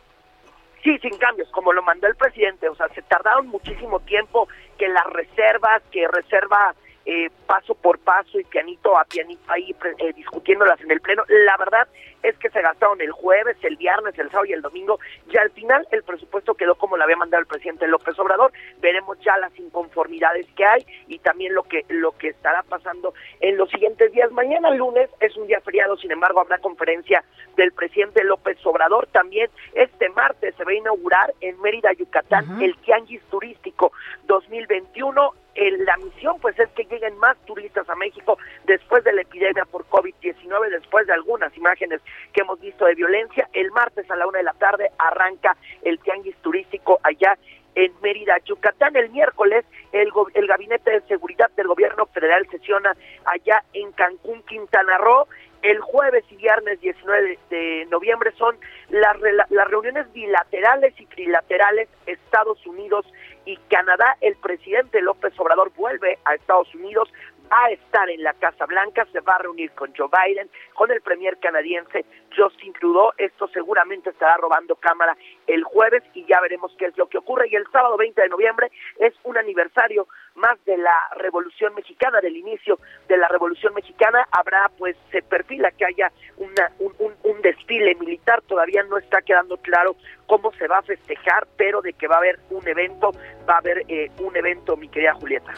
[0.83, 2.67] Sí, sin cambios, como lo mandó el presidente.
[2.67, 6.75] O sea, se tardaron muchísimo tiempo que las reservas, que reserva
[7.05, 11.23] eh, paso por paso y pianito a pianito ahí eh, discutiéndolas en el pleno.
[11.27, 11.87] La verdad
[12.23, 14.99] es que se gastaron el jueves, el viernes, el sábado y el domingo
[15.29, 18.51] y al final el presupuesto quedó como lo había mandado el presidente López Obrador.
[18.79, 23.57] Veremos ya las inconformidades que hay y también lo que lo que estará pasando en
[23.57, 24.31] los siguientes días.
[24.31, 27.23] Mañana lunes es un día feriado, sin embargo habrá conferencia
[27.55, 29.07] del presidente López Obrador.
[29.07, 33.91] También este martes se va a inaugurar en Mérida, Yucatán, el Tianguis Turístico
[34.25, 39.65] 2021 la misión pues es que lleguen más turistas a México después de la epidemia
[39.65, 42.01] por COVID-19, después de algunas imágenes
[42.33, 43.49] que hemos visto de violencia.
[43.53, 47.37] El martes a la una de la tarde arranca el tianguis turístico allá
[47.75, 48.95] en Mérida, Yucatán.
[48.95, 52.95] El miércoles el, el Gabinete de Seguridad del Gobierno Federal sesiona
[53.25, 55.27] allá en Cancún, Quintana Roo.
[55.61, 58.57] El jueves y viernes 19 de, noviembre son
[58.89, 59.15] las,
[59.49, 63.05] las reuniones bilaterales y trilaterales Estados Unidos
[63.45, 64.17] y Canadá.
[64.19, 67.09] El presidente López Obrador vuelve a Estados Unidos
[67.49, 71.01] a estar en la Casa Blanca, se va a reunir con Joe Biden, con el
[71.01, 73.11] premier canadiense Justin Trudeau.
[73.17, 75.15] Esto seguramente estará robando cámara
[75.47, 77.47] el jueves y ya veremos qué es lo que ocurre.
[77.49, 82.37] Y el sábado 20 de noviembre es un aniversario más de la Revolución Mexicana, del
[82.37, 84.27] inicio de la Revolución Mexicana.
[84.31, 88.41] Habrá, pues, se perfila que haya una, un, un desfile militar.
[88.41, 92.19] Todavía no está quedando claro cómo se va a festejar, pero de que va a
[92.19, 93.11] haber un evento,
[93.47, 95.53] va a haber eh, un evento, mi querida Julieta.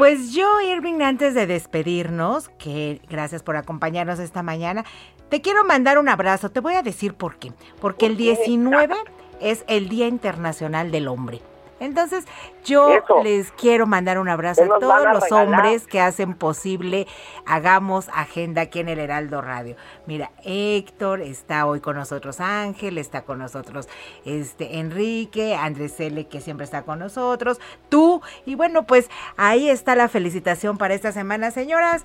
[0.00, 4.86] Pues yo, Irving, antes de despedirnos, que gracias por acompañarnos esta mañana,
[5.28, 6.48] te quiero mandar un abrazo.
[6.48, 7.52] Te voy a decir por qué.
[7.82, 8.94] Porque el 19
[9.42, 11.42] es el Día Internacional del Hombre.
[11.80, 12.26] Entonces,
[12.64, 12.90] yo
[13.24, 17.06] les quiero mandar un abrazo a todos los hombres que hacen posible
[17.46, 19.76] Hagamos Agenda aquí en el Heraldo Radio.
[20.06, 23.88] Mira, Héctor está hoy con nosotros, Ángel está con nosotros,
[24.24, 29.08] este Enrique, Andrés L que siempre está con nosotros, tú y bueno, pues
[29.38, 32.04] ahí está la felicitación para esta semana, señoras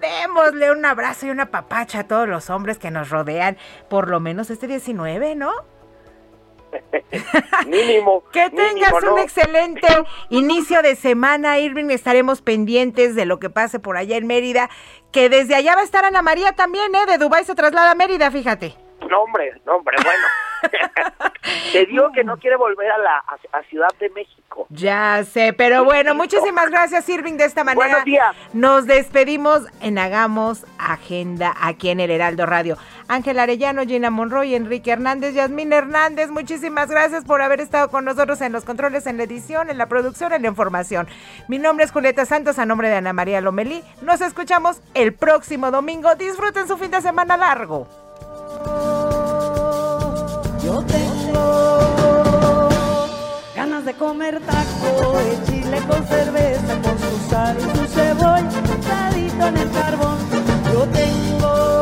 [0.00, 3.56] démosle un abrazo y una papacha a todos los hombres que nos rodean,
[3.88, 5.52] por lo menos este 19, ¿no?
[7.66, 8.22] mínimo.
[8.32, 9.86] que tengas un excelente
[10.30, 11.90] inicio de semana, Irving.
[11.90, 14.70] Estaremos pendientes de lo que pase por allá en Mérida.
[15.12, 17.06] Que desde allá va a estar Ana María también, ¿eh?
[17.06, 18.74] De Dubái se traslada a Mérida, fíjate.
[19.10, 20.24] No, hombre, no, hombre, bueno.
[21.72, 23.18] Te digo que no quiere volver a la
[23.52, 24.66] a, Ciudad de México.
[24.70, 27.86] Ya sé, pero bueno, muchísimas gracias, Irving, de esta manera.
[27.86, 28.36] Buenos días.
[28.52, 32.76] Nos despedimos en Hagamos Agenda aquí en el Heraldo Radio.
[33.08, 38.40] Ángel Arellano, Gina Monroy, Enrique Hernández, Yasmín Hernández, muchísimas gracias por haber estado con nosotros
[38.40, 41.08] en los controles, en la edición, en la producción, en la información.
[41.48, 43.82] Mi nombre es Julieta Santos, a nombre de Ana María Lomelí.
[44.02, 46.14] Nos escuchamos el próximo domingo.
[46.14, 48.03] Disfruten su fin de semana largo.
[53.56, 58.50] Ganas de comer taco de chile con cerveza, con su sal y su cebolla,
[58.82, 60.18] salito en el carbón.
[60.72, 61.74] Yo tengo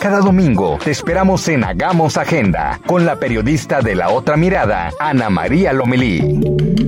[0.00, 5.28] Cada domingo te esperamos en Hagamos Agenda con la periodista de la otra mirada, Ana
[5.28, 6.87] María Lomelí.